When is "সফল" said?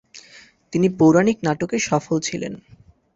1.79-2.15